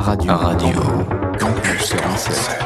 Radio. 0.00 0.32
Radio. 0.34 0.80
Campus 1.38 1.94
47. 1.94 2.58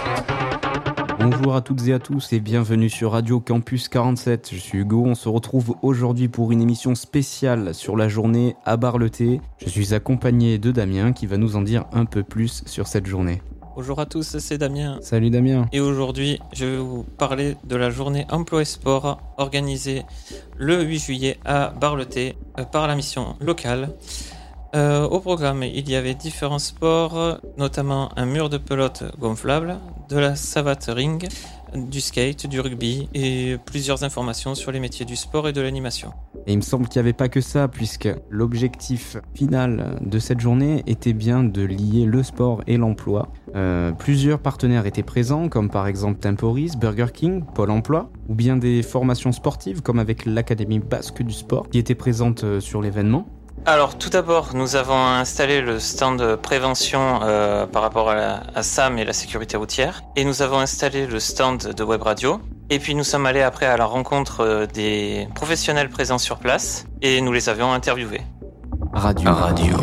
Bonjour 1.18 1.57
à 1.57 1.62
toutes 1.62 1.88
et 1.88 1.92
à 1.92 1.99
tous 1.99 2.33
et 2.33 2.38
bienvenue 2.38 2.88
sur 2.88 3.10
Radio 3.10 3.41
Campus 3.41 3.88
47. 3.88 4.50
Je 4.53 4.58
suis 4.58 4.79
Hugo, 4.79 5.03
on 5.04 5.16
se 5.16 5.29
retrouve 5.29 5.74
aujourd'hui 5.82 6.28
pour 6.28 6.52
une 6.52 6.62
émission 6.62 6.94
spéciale 6.94 7.74
sur 7.74 7.96
la 7.96 8.08
journée 8.08 8.54
à 8.64 8.76
Bar-le-Thé. 8.76 9.40
Je 9.58 9.68
suis 9.68 9.94
accompagné 9.94 10.58
de 10.58 10.70
Damien 10.70 11.12
qui 11.12 11.26
va 11.26 11.36
nous 11.36 11.56
en 11.56 11.62
dire 11.62 11.86
un 11.92 12.04
peu 12.04 12.22
plus 12.22 12.62
sur 12.67 12.87
cette 12.87 13.06
journée. 13.06 13.42
Bonjour 13.74 13.98
à 13.98 14.06
tous, 14.06 14.38
c'est 14.38 14.56
Damien. 14.56 14.98
Salut 15.03 15.30
Damien. 15.30 15.66
Et 15.72 15.80
aujourd'hui, 15.80 16.38
je 16.52 16.64
vais 16.64 16.77
vous 16.77 17.02
parler 17.02 17.56
de 17.64 17.74
la 17.74 17.91
journée 17.91 18.27
emploi 18.30 18.62
et 18.62 18.64
sport 18.64 19.19
organisée 19.38 20.05
le 20.56 20.84
8 20.84 20.98
juillet 21.01 21.38
à 21.45 21.70
Bar-le-Thé 21.80 22.37
euh, 22.60 22.64
par 22.64 22.87
la 22.87 22.95
mission 22.95 23.34
locale. 23.41 23.91
Euh, 24.75 25.05
au 25.05 25.20
programme, 25.20 25.62
il 25.62 25.88
y 25.88 25.95
avait 25.95 26.15
différents 26.15 26.59
sports, 26.59 27.38
notamment 27.59 28.11
un 28.16 28.27
mur 28.27 28.48
de 28.48 28.59
pelote 28.59 29.05
gonflable, 29.20 29.78
de 30.09 30.19
la 30.19 30.34
savate 30.34 30.87
ring, 30.88 31.28
du 31.74 32.01
skate, 32.01 32.46
du 32.46 32.60
rugby 32.60 33.09
et 33.15 33.56
plusieurs 33.65 34.05
informations 34.05 34.55
sur 34.55 34.73
les 34.73 34.80
métiers 34.80 35.05
du 35.05 35.16
sport 35.16 35.48
et 35.48 35.52
de 35.52 35.60
l'animation. 35.60 36.12
Et 36.46 36.52
il 36.52 36.56
me 36.56 36.62
semble 36.62 36.88
qu'il 36.88 37.01
n'y 37.01 37.06
avait 37.06 37.15
pas 37.15 37.29
que 37.29 37.41
ça, 37.41 37.68
puisque 37.68 38.09
l'objectif 38.29 39.16
final 39.34 39.98
de 40.01 40.18
cette 40.18 40.41
journée 40.41 40.82
était 40.87 41.12
bien 41.12 41.43
de 41.43 41.62
lier 41.62 42.04
le 42.04 42.23
sport 42.23 42.62
et 42.66 42.77
l'emploi. 42.77 43.29
Euh, 43.54 43.93
plusieurs 43.93 44.41
partenaires 44.41 44.87
étaient 44.87 45.02
présents, 45.02 45.48
comme 45.48 45.70
par 45.70 45.87
exemple 45.87 46.18
Temporis, 46.20 46.77
Burger 46.77 47.06
King, 47.12 47.45
Pôle 47.54 47.70
Emploi, 47.70 48.10
ou 48.29 48.34
bien 48.34 48.56
des 48.56 48.82
formations 48.82 49.32
sportives, 49.32 49.82
comme 49.82 49.98
avec 49.98 50.27
l'Académie 50.27 50.80
Basque 50.80 51.23
du 51.23 51.32
Sport, 51.32 51.68
qui 51.70 51.79
était 51.79 51.95
présente 51.95 52.45
euh, 52.45 52.60
sur 52.60 52.82
l'événement. 52.82 53.27
Alors 53.66 53.96
tout 53.96 54.10
d'abord, 54.10 54.50
nous 54.52 54.77
avons 54.77 55.06
installé 55.06 55.62
le 55.62 55.80
stand 55.80 56.18
de 56.18 56.34
prévention 56.34 57.20
euh, 57.23 57.64
par 57.66 57.80
rapport 57.80 58.10
à, 58.10 58.42
à, 58.54 58.62
SAM 58.62 58.98
et 58.98 59.06
la 59.06 59.14
sécurité 59.14 59.56
routière. 59.56 60.02
Et 60.16 60.24
nous 60.27 60.42
avons 60.42 60.59
installé 60.59 61.07
le 61.07 61.18
stand 61.18 61.73
de 61.73 61.82
web 61.82 62.02
radio. 62.02 62.40
Et 62.68 62.79
puis 62.79 62.95
nous 62.95 63.04
sommes 63.04 63.24
allés 63.24 63.40
après 63.40 63.65
à 63.65 63.79
la 63.79 63.87
rencontre 63.87 64.41
euh, 64.41 64.67
des 64.67 65.29
professionnels 65.35 65.89
présents 65.89 66.19
sur 66.19 66.39
place 66.39 66.85
et 67.01 67.23
nous 67.23 67.33
les 67.33 67.48
avions 67.48 67.73
interviewés. 67.73 68.20
Radio. 68.92 69.33
Radio. 69.33 69.77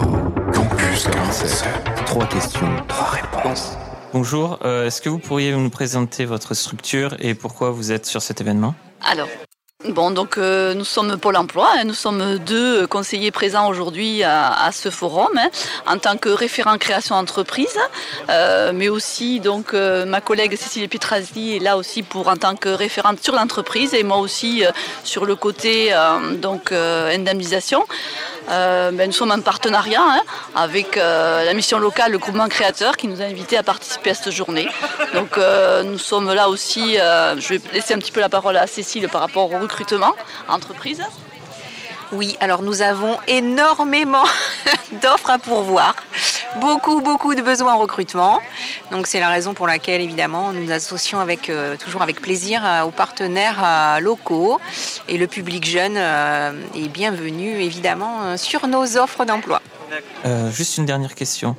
Campus 0.54 1.08
47. 1.12 1.68
Trois 2.06 2.28
questions, 2.28 2.70
trois 2.88 3.08
réponses. 3.08 3.78
Bonjour, 4.14 4.60
euh, 4.64 4.86
est-ce 4.86 5.02
que 5.02 5.10
vous 5.10 5.20
pourriez 5.20 5.54
nous 5.54 5.70
présenter 5.72 6.26
votre 6.26 6.54
structure 6.54 7.16
et 7.18 7.34
pourquoi 7.34 7.72
vous 7.72 7.92
êtes 7.92 8.06
sur 8.06 8.22
cet 8.22 8.42
événement? 8.42 8.76
Alors, 9.04 9.28
Bon, 9.90 10.12
donc 10.12 10.38
euh, 10.38 10.76
nous 10.76 10.86
sommes 10.86 11.18
Pôle 11.18 11.36
emploi, 11.38 11.68
hein, 11.76 11.86
nous 11.86 11.96
sommes 11.96 12.38
deux 12.38 12.86
conseillers 12.86 13.32
présents 13.32 13.68
aujourd'hui 13.68 14.24
à, 14.24 14.70
ce 14.72 14.90
forum 14.92 15.32
hein, 15.36 15.50
en 15.88 15.98
tant 15.98 16.18
que 16.18 16.30
référent 16.30 16.78
création 16.78 17.16
d'entreprise, 17.16 17.80
euh, 18.30 18.74
mais 18.76 18.90
aussi 18.90 19.40
donc 19.40 19.74
euh, 19.74 20.06
ma 20.06 20.22
collègue 20.22 20.56
Cécile 20.56 20.88
Pietrasi 20.88 21.56
est 21.56 21.60
là 21.60 21.78
aussi 21.78 22.04
pour 22.04 22.28
en 22.28 22.36
tant 22.38 22.56
que 22.56 22.70
référente 22.70 23.24
sur 23.24 23.34
l'entreprise 23.34 23.96
et 23.96 24.04
moi 24.04 24.18
aussi 24.18 24.64
sur 25.04 25.26
le 25.26 25.36
côté 25.36 25.92
donc 26.42 26.72
indemnisation. 26.72 27.84
Ben, 28.48 29.08
nous 29.08 29.12
sommes 29.12 29.32
en 29.32 29.40
partenariat 29.42 30.02
hein, 30.02 30.22
avec 30.56 30.96
la 30.96 31.54
mission 31.54 31.80
locale, 31.80 32.12
le 32.12 32.18
groupement 32.18 32.48
créateur 32.48 32.98
qui 32.98 33.08
nous 33.08 33.22
a 33.22 33.26
invités 33.26 33.58
à 33.58 33.64
participer 33.64 34.12
à 34.12 34.14
cette 34.14 34.32
journée. 34.32 34.68
Donc 35.14 35.38
nous 35.86 35.98
sommes 35.98 36.34
là 36.34 36.50
aussi, 36.50 36.96
je 36.96 37.48
vais 37.50 37.62
laisser 37.74 37.94
un 37.94 38.00
petit 38.00 38.12
peu 38.12 38.20
la 38.20 38.30
parole 38.30 38.58
à 38.58 38.68
Cécile 38.68 39.08
par 39.10 39.22
rapport 39.22 39.52
au 39.52 39.60
recrutement 39.60 40.14
entreprise 40.48 41.02
Oui, 42.12 42.38
alors 42.40 42.62
nous 42.62 42.82
avons 42.82 43.18
énormément 43.28 44.26
d'offres 45.02 45.30
à 45.30 45.38
pourvoir, 45.38 45.96
beaucoup, 46.60 47.02
beaucoup 47.02 47.36
de 47.36 47.42
besoins 47.42 47.74
en 47.74 47.78
recrutement. 47.78 48.40
Donc 48.92 49.08
c'est 49.08 49.20
la 49.20 49.30
raison 49.30 49.54
pour 49.54 49.68
laquelle 49.68 50.02
évidemment 50.02 50.52
nous 50.52 50.66
nous 50.66 50.72
associons 50.72 51.20
avec, 51.20 51.50
euh, 51.50 51.78
toujours 51.78 52.02
avec 52.02 52.22
plaisir 52.22 52.62
euh, 52.66 52.84
aux 52.84 52.92
partenaires 52.92 53.62
euh, 53.64 54.00
locaux 54.00 54.60
et 55.12 55.18
le 55.18 55.28
public 55.28 55.64
jeune 55.66 55.98
euh, 55.98 56.52
est 56.76 56.88
bienvenu 56.88 57.62
évidemment 57.62 58.38
sur 58.38 58.68
nos 58.68 58.98
offres 58.98 59.26
d'emploi. 59.26 59.62
juste 60.52 60.78
une 60.78 60.86
dernière 60.86 61.14
question. 61.16 61.56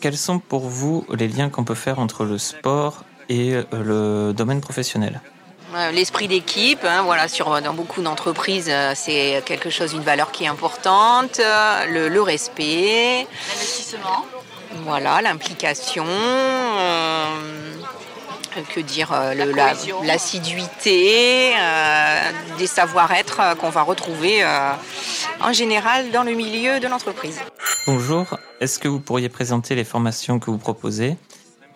Quels 0.00 0.16
sont 0.16 0.38
pour 0.38 0.68
vous 0.68 1.06
les 1.14 1.28
liens 1.28 1.48
qu'on 1.48 1.64
peut 1.64 1.74
faire 1.74 1.98
entre 1.98 2.24
le 2.24 2.38
sport 2.38 3.04
et 3.28 3.54
le 3.72 4.32
domaine 4.32 4.60
professionnel? 4.60 5.20
L'esprit 5.92 6.26
d'équipe, 6.26 6.84
hein, 6.84 7.02
voilà, 7.02 7.28
sur, 7.28 7.60
dans 7.60 7.74
beaucoup 7.74 8.00
d'entreprises, 8.00 8.70
c'est 8.94 9.42
quelque 9.44 9.68
chose, 9.68 9.92
une 9.92 10.02
valeur 10.02 10.32
qui 10.32 10.44
est 10.44 10.48
importante. 10.48 11.38
Le, 11.38 12.08
le 12.08 12.22
respect. 12.22 13.26
L'investissement. 13.50 14.24
Voilà, 14.84 15.20
l'implication. 15.22 16.04
Euh, 16.06 17.65
que 18.62 18.80
dire, 18.80 19.12
euh, 19.12 19.34
l'assiduité, 20.04 21.50
la, 21.52 21.58
euh, 21.58 22.32
des 22.58 22.66
savoir-être 22.66 23.56
qu'on 23.58 23.70
va 23.70 23.82
retrouver 23.82 24.44
en 25.40 25.52
général 25.52 26.10
dans 26.10 26.22
le 26.22 26.32
milieu 26.32 26.80
de 26.80 26.88
l'entreprise. 26.88 27.40
Bonjour, 27.86 28.38
est-ce 28.60 28.78
que 28.78 28.88
vous 28.88 29.00
pourriez 29.00 29.28
présenter 29.28 29.74
les 29.74 29.84
formations 29.84 30.38
que 30.38 30.50
vous 30.50 30.58
proposez 30.58 31.16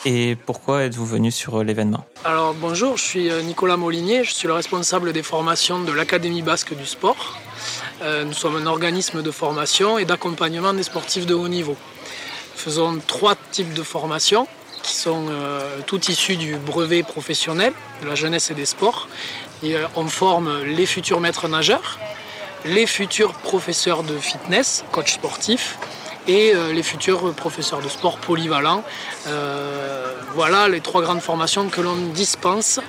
et 0.06 0.36
pourquoi 0.46 0.84
êtes-vous 0.84 1.04
venu 1.04 1.30
sur 1.30 1.62
l'événement? 1.62 2.04
Alors 2.24 2.54
bonjour, 2.54 2.96
je 2.96 3.04
suis 3.04 3.30
Nicolas 3.44 3.76
Molinier, 3.76 4.24
je 4.24 4.32
suis 4.32 4.48
le 4.48 4.54
responsable 4.54 5.12
des 5.12 5.22
formations 5.22 5.80
de 5.80 5.92
l'Académie 5.92 6.42
basque 6.42 6.74
du 6.74 6.86
sport. 6.86 7.38
Euh, 8.02 8.24
nous 8.24 8.32
sommes 8.32 8.56
un 8.56 8.66
organisme 8.66 9.22
de 9.22 9.30
formation 9.30 9.98
et 9.98 10.06
d'accompagnement 10.06 10.72
des 10.72 10.82
sportifs 10.82 11.26
de 11.26 11.34
haut 11.34 11.48
niveau. 11.48 11.72
Nous 11.72 12.60
faisons 12.60 12.98
trois 13.06 13.34
types 13.50 13.74
de 13.74 13.82
formations 13.82 14.46
qui 14.90 14.96
sont 14.96 15.26
euh, 15.30 15.78
toutes 15.86 16.08
issues 16.08 16.36
du 16.36 16.56
brevet 16.56 17.04
professionnel 17.04 17.72
de 18.02 18.08
la 18.08 18.16
jeunesse 18.16 18.50
et 18.50 18.54
des 18.54 18.66
sports. 18.66 19.08
Et, 19.62 19.76
euh, 19.76 19.86
on 19.94 20.06
forme 20.08 20.64
les 20.64 20.84
futurs 20.84 21.20
maîtres 21.20 21.46
nageurs, 21.46 22.00
les 22.64 22.86
futurs 22.86 23.34
professeurs 23.34 24.02
de 24.02 24.18
fitness, 24.18 24.84
coach 24.90 25.14
sportif, 25.14 25.78
et 26.26 26.54
euh, 26.54 26.72
les 26.72 26.82
futurs 26.82 27.32
professeurs 27.34 27.80
de 27.80 27.88
sport 27.88 28.18
polyvalents. 28.18 28.82
Voilà 30.34 30.68
les 30.68 30.80
trois 30.80 31.02
grandes 31.02 31.20
formations 31.20 31.68
que 31.68 31.80
l'on 31.80 31.96
dispense. 32.14 32.80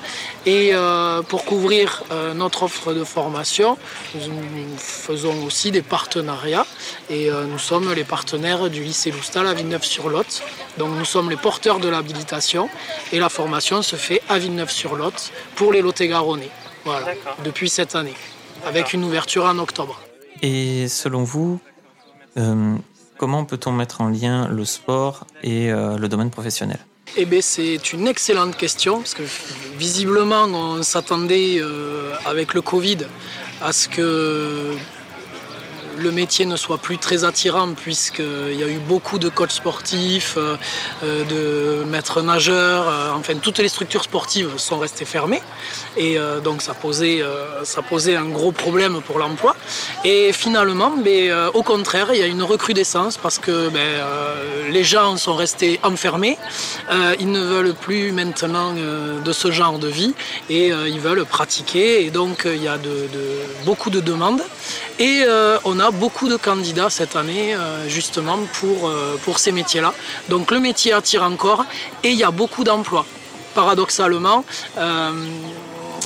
Et 0.46 0.72
euh, 0.74 1.22
pour 1.22 1.46
couvrir 1.46 2.04
euh, 2.12 2.34
notre 2.34 2.64
offre 2.64 2.94
de 2.94 3.04
formation, 3.04 3.78
nous, 4.16 4.28
nous, 4.28 4.78
faisons 4.78 5.44
aussi 5.46 5.72
des 5.72 5.82
partenariats. 5.82 6.66
Et 7.10 7.30
euh, 7.30 7.46
nous 7.46 7.60
sommes 7.60 7.94
les 7.94 8.04
partenaires 8.04 8.70
du 8.70 8.84
lycée 8.84 9.12
Loustal 9.12 9.48
à 9.48 9.54
Villeneuve-sur-Lot. 9.54 10.44
Donc 10.78 10.92
nous 10.98 11.06
sommes 11.06 11.30
les 11.30 11.38
porteurs 11.38 11.80
de 11.80 11.90
l'habilitation. 11.90 12.70
Et 13.12 13.20
la 13.20 13.30
formation 13.30 13.82
se 13.82 13.96
fait 13.96 14.22
à 14.30 14.38
Villeneuve-sur-Lot 14.38 15.32
pour 15.56 15.74
les 15.74 15.82
Lot-et-Garonnais. 15.82 16.50
Voilà, 16.84 17.14
depuis 17.44 17.70
cette 17.70 17.96
année, 17.96 18.16
avec 18.66 18.94
une 18.94 19.04
ouverture 19.04 19.46
en 19.46 19.60
octobre. 19.60 20.00
Et 20.42 20.88
selon 20.88 21.24
vous, 21.24 21.60
euh, 22.38 22.76
comment 23.18 23.46
peut-on 23.46 23.72
mettre 23.72 24.02
en 24.02 24.10
lien 24.10 24.48
le 24.48 24.66
sport 24.66 25.28
et 25.44 25.72
euh, 25.72 25.98
le 25.98 26.08
domaine 26.08 26.32
professionnel? 26.32 26.80
Eh 27.18 27.26
bien, 27.26 27.42
c'est 27.42 27.94
une 27.94 28.08
excellente 28.08 28.56
question 28.56 28.98
parce 28.98 29.14
que 29.14 29.24
visiblement, 29.78 30.46
on 30.46 30.84
s'attendait 30.84 31.58
euh, 31.60 32.14
avec 32.26 32.54
le 32.54 32.62
Covid 32.62 33.00
à 33.62 33.74
ce 33.74 33.88
que 33.88 34.76
le 36.02 36.12
métier 36.12 36.46
ne 36.46 36.56
soit 36.56 36.78
plus 36.78 36.98
très 36.98 37.24
attirant 37.24 37.74
puisqu'il 37.74 38.60
y 38.60 38.64
a 38.64 38.68
eu 38.68 38.80
beaucoup 38.80 39.20
de 39.20 39.30
coachs 39.30 39.52
sportifs, 39.52 40.36
euh, 40.38 40.58
de 41.04 41.84
maîtres 41.86 42.22
nageurs, 42.22 42.88
euh, 42.88 43.12
enfin 43.14 43.36
toutes 43.42 43.60
les 43.60 43.70
structures 43.70 44.04
sportives 44.04 44.58
sont 44.58 44.80
restées 44.80 45.06
fermées. 45.06 45.42
Et 45.98 46.18
euh, 46.18 46.40
donc 46.40 46.62
ça 46.62 46.74
posait, 46.74 47.22
euh, 47.22 47.64
ça 47.64 47.82
posait 47.82 48.16
un 48.16 48.26
gros 48.26 48.52
problème 48.52 49.02
pour 49.02 49.20
l'emploi. 49.20 49.56
Et 50.06 50.32
finalement, 50.34 50.92
mais, 51.04 51.30
euh, 51.30 51.50
au 51.54 51.64
contraire, 51.64 52.08
il 52.14 52.20
y 52.20 52.24
a 52.24 52.28
une 52.28 52.44
recrudescence 52.44 53.18
parce 53.18 53.40
que 53.40 53.70
ben, 53.70 53.80
euh, 53.80 54.70
les 54.70 54.84
gens 54.84 55.18
sont 55.18 55.36
restés 55.36 55.80
enfermés, 55.84 56.38
ils 57.20 57.32
ne 57.32 57.40
veulent 57.40 57.74
plus 57.74 58.12
maintenant 58.12 58.74
de 58.74 59.34
ce 59.34 59.52
genre 59.52 59.80
de 59.80 59.88
vie 59.88 60.14
et 60.50 60.68
ils 60.68 61.00
veulent 61.00 61.26
pratiquer. 61.26 62.06
Et 62.06 62.10
donc 62.10 62.44
il 62.46 62.64
y 62.64 62.68
a 62.68 62.78
de, 62.78 63.10
beaucoup 63.66 63.90
de 63.90 64.00
demandes. 64.00 64.42
Et 65.00 65.24
on 65.66 65.80
a 65.80 65.91
beaucoup 65.92 66.30
de 66.30 66.38
candidats 66.38 66.90
cette 66.90 67.16
année 67.16 67.54
euh, 67.54 67.88
justement 67.88 68.40
pour, 68.60 68.88
euh, 68.88 69.18
pour 69.24 69.40
ces 69.40 69.52
métiers-là. 69.52 69.94
Donc 70.30 70.52
le 70.52 70.60
métier 70.60 70.94
attire 70.94 71.24
encore 71.24 71.66
et 72.04 72.10
il 72.10 72.18
y 72.18 72.24
a 72.24 72.32
beaucoup 72.32 72.64
d'emplois. 72.64 73.06
Paradoxalement, 73.54 74.46
euh, 74.78 75.12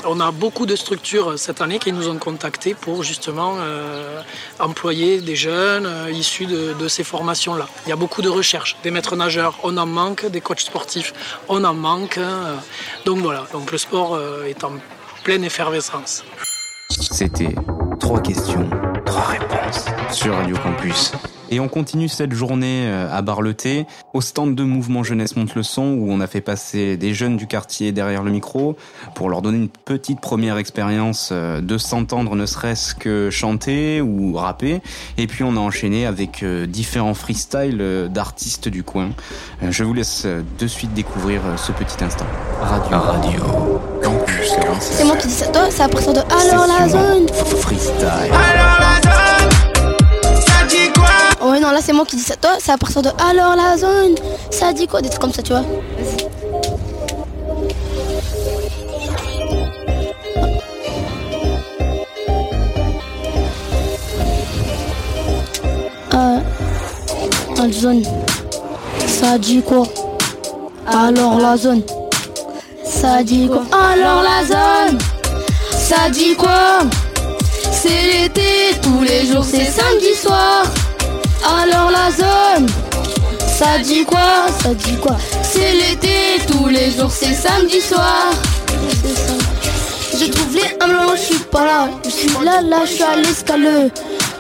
on 0.06 0.20
a 0.20 0.32
beaucoup 0.32 0.66
de 0.66 0.76
structures 0.76 1.38
cette 1.38 1.62
année 1.62 1.80
qui 1.80 1.92
nous 1.92 2.10
ont 2.10 2.18
contactés 2.18 2.74
pour 2.74 3.04
justement 3.04 3.58
employer 4.60 5.22
des 5.22 5.36
jeunes 5.36 5.90
issus 6.12 6.46
de, 6.46 6.88
ces 6.88 7.04
formations-là. 7.04 7.68
Il 7.86 7.90
y 7.90 7.94
a 7.94 7.96
beaucoup 7.96 8.22
de 8.22 8.30
recherches, 8.30 8.76
des 8.84 8.92
maîtres 8.92 9.16
nageurs, 9.16 9.58
on 9.64 9.78
en 9.78 9.86
manque, 9.86 10.26
des 10.26 10.42
coachs 10.42 10.60
sportifs, 10.60 11.14
on 11.48 11.64
en 11.64 11.74
manque. 11.74 12.18
Euh, 12.18 12.56
donc 13.06 13.20
voilà, 13.20 13.48
donc 13.52 13.72
le 13.72 13.78
sport 13.78 14.20
est 14.46 14.64
en 14.64 14.74
pleine 15.24 15.44
effervescence. 15.44 16.24
C'était 16.90 17.56
trois 18.00 18.22
questions, 18.22 18.70
trois 19.06 19.26
réponses 19.26 19.86
sur 20.12 20.36
Radio 20.36 20.56
Campus 20.58 21.14
Et 21.50 21.60
on 21.60 21.68
continue 21.68 22.10
cette 22.10 22.34
journée 22.34 22.88
euh, 22.88 23.08
à 23.16 23.22
Bar-le-Thé, 23.22 23.86
au 24.14 24.22
stand 24.22 24.56
de 24.56 24.64
Mouvement 24.64 25.04
Jeunesse 25.04 25.36
Monte 25.36 25.56
le 25.56 25.64
Son, 25.64 25.84
où 25.84 26.12
on 26.12 26.20
a 26.20 26.28
fait 26.28 26.42
passer 26.42 26.98
des 26.98 27.14
jeunes 27.14 27.38
du 27.38 27.48
quartier 27.48 27.92
derrière 27.92 28.24
le 28.24 28.32
micro 28.32 28.76
pour 29.14 29.30
leur 29.30 29.42
donner 29.42 29.58
une 29.58 29.70
petite 29.70 30.20
première 30.20 30.58
expérience 30.58 31.30
euh, 31.32 31.62
de 31.62 31.78
s'entendre 31.78 32.36
ne 32.36 32.46
serait-ce 32.46 32.96
que 32.96 33.30
chanter 33.30 34.02
ou 34.02 34.34
rapper. 34.34 34.82
Et 35.18 35.28
puis 35.28 35.44
on 35.44 35.56
a 35.56 35.60
enchaîné 35.60 36.06
avec 36.06 36.44
euh, 36.44 36.66
différents 36.66 37.14
freestyles 37.14 38.10
d'artistes 38.10 38.68
du 38.68 38.84
coin. 38.84 39.12
Je 39.62 39.84
vous 39.84 39.94
laisse 39.94 40.26
de 40.26 40.68
suite 40.68 40.94
découvrir 40.94 41.42
ce 41.58 41.72
petit 41.72 42.04
instant. 42.04 42.26
Radio. 42.62 43.00
Radio. 43.00 43.82
Campus 44.04 44.25
C'est 44.80 45.04
moi 45.04 45.16
qui 45.18 45.28
dis 45.28 45.34
ça, 45.34 45.48
toi, 45.48 45.64
c'est 45.70 45.84
à 45.84 45.90
partir 45.90 46.14
de 46.14 46.20
Alors 46.20 46.68
la 46.68 46.88
zone. 46.88 47.28
Freestyle. 47.30 48.06
Alors 48.06 48.80
la 48.80 49.02
zone. 49.02 49.56
Ouais, 51.42 51.60
non, 51.60 51.72
là 51.72 51.80
c'est 51.82 51.94
moi 51.94 52.06
qui 52.06 52.16
dis 52.16 52.24
ça. 52.24 52.36
Toi, 52.36 52.52
c'est 52.60 52.72
à 52.72 52.78
partir 52.78 53.02
de 53.02 53.10
alors 53.30 53.56
la 53.56 53.78
zone. 53.78 54.16
Ça 54.50 54.74
dit 54.74 54.88
quoi 54.88 55.02
Des 55.02 55.10
trucs 55.10 55.22
comme 55.22 55.34
ça, 55.34 55.44
tu 55.44 55.52
vois? 55.52 55.62
Vas-y. 55.62 56.26
Euh, 67.68 67.72
zone. 67.72 68.04
Ça 69.06 69.38
dit 69.38 69.62
quoi? 69.62 69.84
Alors 70.88 71.40
la 71.40 71.58
zone. 71.58 71.82
Ça 73.06 73.22
dit 73.22 73.48
quoi 73.48 73.64
Alors 73.72 74.24
la 74.24 74.44
zone. 74.44 74.98
Ça 75.70 76.10
dit 76.10 76.36
quoi 76.36 76.80
C'est 77.72 77.90
l'été, 77.90 78.76
tous 78.82 79.04
les 79.04 79.28
jours 79.28 79.44
c'est 79.44 79.66
samedi 79.66 80.16
soir. 80.20 80.64
Alors 81.48 81.92
la 81.92 82.10
zone, 82.10 82.68
ça 83.60 83.78
dit 83.78 84.06
quoi 84.06 84.48
Ça 84.60 84.74
dit 84.74 84.98
quoi 84.98 85.18
C'est 85.44 85.74
l'été, 85.74 86.42
tous 86.48 86.68
les 86.68 86.90
jours 86.90 87.12
c'est 87.12 87.36
samedi 87.36 87.80
soir. 87.80 88.32
Je 90.20 90.26
trouve 90.26 90.56
les 90.56 90.76
un 90.82 91.16
je 91.16 91.22
suis 91.22 91.44
pas 91.52 91.64
là. 91.64 91.90
Je 92.04 92.10
suis 92.10 92.30
là, 92.44 92.64
là, 92.64 92.86
je 92.86 92.92
suis 92.92 93.04
à 93.04 93.16
l'escalier. 93.18 93.92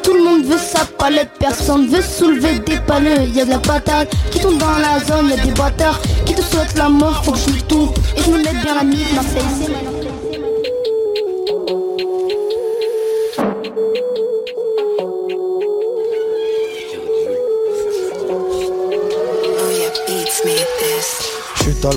Tout 0.06 0.13
le 0.13 0.24
monde 0.24 0.46
veut 0.46 0.60
sa 0.60 0.86
palette, 0.86 1.31
personne 1.40 1.88
veut 1.88 2.04
soulever 2.04 2.60
des 2.60 2.78
palais. 2.78 3.28
Y 3.34 3.42
a 3.42 3.46
de 3.46 3.50
la 3.50 3.57
patate 3.57 4.13
qui 4.30 4.40
tombe 4.40 4.60
dans 4.60 4.78
la 4.78 5.00
zone, 5.04 5.30
y 5.30 5.34
a 5.34 5.44
des 5.44 5.52
bâtards 5.52 6.00
qui 6.28 6.36
te 6.36 6.44
souhaitent 6.44 6.78
la 6.78 6.90
mort. 6.90 7.25
Faut 7.25 7.31
que 7.31 7.40
je 7.40 7.63
tout 7.63 7.90
et 8.16 8.22
je 8.22 8.30
me 8.30 8.38
mette 8.38 8.62
bien 8.62 8.75
la 8.75 8.84
mise. 8.84 9.12
Marseille, 9.16 9.42
c'est 9.60 9.94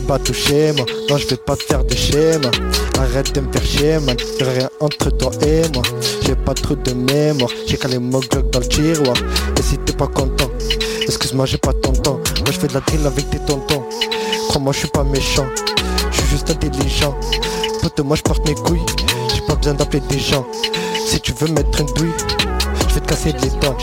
le 0.08 0.14
bateau 0.14 0.32
schéma 0.32 0.82
Non 1.08 1.18
je 1.18 1.26
vais 1.26 1.36
pas 1.36 1.56
te 1.56 1.62
faire 1.62 1.84
de 1.84 1.94
schéma 1.94 2.50
Arrête 2.98 3.34
de 3.34 3.40
me 3.40 3.52
faire 3.52 3.64
schéma 3.64 4.12
rien 4.40 4.68
entre 4.80 5.10
toi 5.10 5.30
et 5.46 5.62
moi. 5.72 5.82
J'ai 6.22 6.34
pas 6.34 6.54
trop 6.54 6.74
de 6.74 6.92
mémoire. 6.92 7.50
J'ai 7.66 7.76
calé 7.76 7.98
mon 7.98 8.18
glock 8.20 8.50
dans 8.50 8.60
le 8.60 8.66
tiroir. 8.66 9.16
Et 9.56 9.62
si 9.62 9.78
t'es 9.78 9.92
pas 9.92 10.06
content 10.06 10.50
Excuse-moi 11.02 11.46
j'ai 11.46 11.58
pas 11.58 11.72
ton 11.74 11.92
temps. 11.92 12.20
Moi 12.40 12.50
je 12.52 12.58
fais 12.58 12.66
de 12.68 12.74
la 12.74 12.80
drill 12.80 13.06
avec 13.06 13.30
tes 13.30 13.38
tontons. 13.38 13.84
Crois-moi 14.48 14.72
je 14.72 14.78
suis 14.78 14.88
pas 14.88 15.04
méchant. 15.04 15.46
Je 16.10 16.16
suis 16.18 16.30
juste 16.30 16.50
intelligent. 16.50 17.14
Pote 17.82 18.00
moi 18.00 18.16
je 18.16 18.22
porte 18.22 18.46
mes 18.48 18.54
couilles. 18.54 18.86
J'ai 19.34 19.42
pas 19.42 19.54
besoin 19.54 19.74
d'appeler 19.74 20.02
des 20.08 20.18
gens. 20.18 20.46
Si 21.06 21.20
tu 21.20 21.32
veux 21.32 21.48
mettre 21.48 21.80
une 21.80 21.86
douille 21.94 22.12
Je 22.88 22.94
vais 22.94 23.00
te 23.00 23.08
casser 23.08 23.32
les 23.32 23.50
dents. 23.60 23.76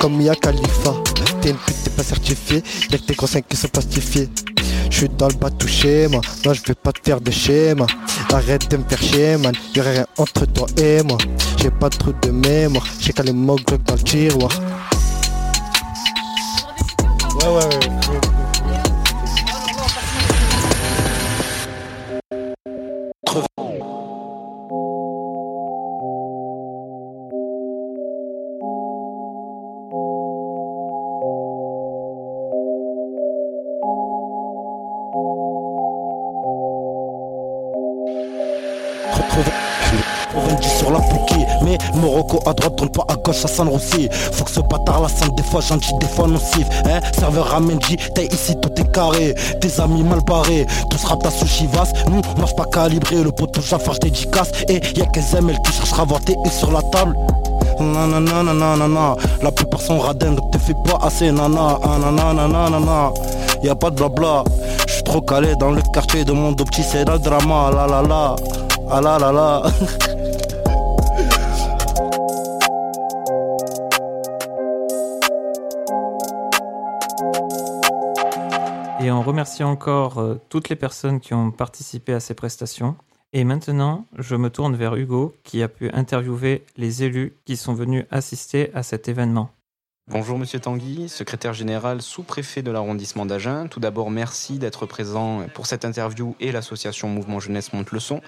Comme 0.00 0.16
Mia 0.16 0.34
Khalifa. 0.34 0.94
T'es 1.40 1.50
une 1.50 1.56
pute 1.56 1.76
t'es 1.84 1.90
pas 1.90 2.02
certifié 2.02 2.62
Y'a 2.90 2.98
que 2.98 3.04
tes 3.04 3.14
gros 3.14 3.26
qui 3.26 3.56
sont 3.56 3.68
plastifiés 3.68 4.28
je 4.94 4.98
suis 5.00 5.08
dans 5.08 5.26
le 5.26 5.34
bas 5.34 5.50
touché 5.50 6.06
moi, 6.08 6.20
non 6.46 6.54
je 6.54 6.62
vais 6.62 6.74
pas 6.74 6.92
te 6.92 7.00
faire 7.02 7.20
de 7.20 7.32
schéma 7.32 7.86
Arrête 8.32 8.68
de 8.68 8.76
me 8.78 8.84
faire 8.88 9.00
chier 9.00 9.36
man, 9.36 9.54
y'aurait 9.76 9.92
rien 9.92 10.06
entre 10.18 10.44
toi 10.46 10.66
et 10.76 11.02
moi. 11.04 11.18
J'ai 11.56 11.70
pas 11.70 11.88
trop 11.88 12.12
de 12.20 12.30
mémoire, 12.30 12.84
j'ai 12.98 13.12
calé 13.12 13.32
mon 13.32 13.54
glock 13.54 13.82
dans 13.84 13.94
le 13.94 14.02
tiroir. 14.02 14.50
Ouais 17.40 17.46
ouais 17.46 17.64
ouais 17.64 18.03
Morocco 41.94 42.40
à 42.46 42.52
droite, 42.52 42.76
tourne 42.76 42.90
pas 42.90 43.04
à 43.08 43.16
gauche, 43.16 43.36
ça 43.36 43.48
sonne 43.48 43.68
aussi. 43.68 44.08
Faut 44.32 44.44
que 44.44 44.50
ce 44.50 44.60
bâtard 44.60 45.02
la 45.02 45.08
sente 45.08 45.34
des 45.36 45.42
fois 45.42 45.60
gentil, 45.60 45.92
des 46.00 46.06
fois 46.06 46.26
nocif. 46.26 46.66
Hein, 46.86 47.00
serveur 47.18 47.54
à 47.54 47.60
t'es 48.14 48.26
ici, 48.26 48.54
tout 48.60 48.70
est 48.80 48.92
carré. 48.92 49.34
Tes 49.60 49.80
amis 49.80 50.02
mal 50.02 50.20
barrés, 50.20 50.66
tous 50.90 51.04
rapta 51.04 51.30
sous 51.30 51.46
Chivas. 51.46 51.92
Nous, 52.10 52.20
marche 52.38 52.54
pas 52.56 52.66
calibré, 52.66 53.22
le 53.22 53.32
poteau 53.32 53.60
j'affarge 53.60 54.00
dédicace. 54.00 54.50
Et 54.68 54.80
y'a 54.96 55.06
que 55.06 55.20
ML 55.20 55.56
qui 55.64 55.72
cherchera 55.72 56.02
à 56.02 56.04
voir 56.04 56.20
tes 56.20 56.34
sur 56.50 56.70
la 56.70 56.82
table. 56.82 57.16
Nanana, 57.80 58.42
nanana, 58.42 59.16
la 59.42 59.50
plupart 59.50 59.80
sont 59.80 59.98
radins, 59.98 60.32
donc 60.32 60.50
te 60.52 60.58
fais 60.58 60.74
pas 60.84 61.04
assez 61.04 61.32
nana. 61.32 61.78
Nanana, 61.82 63.12
y'a 63.62 63.74
pas 63.74 63.90
de 63.90 63.96
blabla. 63.96 64.44
J'suis 64.86 65.02
trop 65.02 65.20
calé 65.20 65.54
dans 65.56 65.70
le 65.70 65.82
quartier 65.92 66.24
de 66.24 66.32
mon 66.32 66.54
petit, 66.54 66.82
c'est 66.82 67.08
le 67.08 67.18
drama. 67.18 67.70
La 67.72 67.86
la, 67.86 68.36
ah 68.90 69.00
la 69.00 69.18
la 69.18 69.32
la. 69.32 69.62
remercie 79.44 79.62
encore 79.62 80.20
euh, 80.20 80.40
toutes 80.48 80.70
les 80.70 80.76
personnes 80.76 81.20
qui 81.20 81.34
ont 81.34 81.50
participé 81.50 82.14
à 82.14 82.20
ces 82.20 82.32
prestations. 82.32 82.96
Et 83.34 83.44
maintenant, 83.44 84.06
je 84.16 84.36
me 84.36 84.48
tourne 84.48 84.74
vers 84.74 84.96
Hugo 84.96 85.34
qui 85.42 85.62
a 85.62 85.68
pu 85.68 85.90
interviewer 85.90 86.64
les 86.78 87.04
élus 87.04 87.36
qui 87.44 87.58
sont 87.58 87.74
venus 87.74 88.06
assister 88.10 88.70
à 88.72 88.82
cet 88.82 89.06
événement. 89.06 89.50
Bonjour 90.10 90.38
Monsieur 90.38 90.60
Tanguy, 90.60 91.10
secrétaire 91.10 91.52
général 91.52 92.00
sous-préfet 92.00 92.62
de 92.62 92.70
l'arrondissement 92.70 93.26
d'Agen. 93.26 93.68
Tout 93.68 93.80
d'abord, 93.80 94.10
merci 94.10 94.58
d'être 94.58 94.86
présent 94.86 95.42
pour 95.52 95.66
cette 95.66 95.84
interview 95.84 96.34
et 96.40 96.50
l'association 96.50 97.10
Mouvement 97.10 97.38
Jeunesse 97.38 97.74
Monte 97.74 97.92
le 97.92 98.00
Son. 98.00 98.22